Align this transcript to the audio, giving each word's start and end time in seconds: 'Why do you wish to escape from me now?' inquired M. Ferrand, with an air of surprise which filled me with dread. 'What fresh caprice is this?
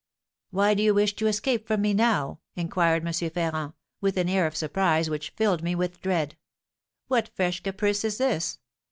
'Why 0.49 0.73
do 0.73 0.81
you 0.81 0.95
wish 0.95 1.15
to 1.17 1.27
escape 1.27 1.67
from 1.67 1.83
me 1.83 1.93
now?' 1.93 2.39
inquired 2.55 3.05
M. 3.07 3.13
Ferrand, 3.29 3.73
with 4.01 4.17
an 4.17 4.29
air 4.29 4.47
of 4.47 4.55
surprise 4.55 5.11
which 5.11 5.29
filled 5.37 5.61
me 5.61 5.75
with 5.75 6.01
dread. 6.01 6.37
'What 7.07 7.27
fresh 7.35 7.61
caprice 7.61 8.03
is 8.03 8.17
this? 8.17 8.57